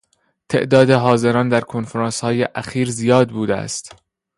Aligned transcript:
تعداد 0.49 0.91
حاضران 0.91 1.49
در 1.49 1.61
کنفرانسهای 1.61 2.43
اخیر 2.55 2.89
زیاد 2.89 3.29
بوده 3.29 3.55
است. 3.55 3.95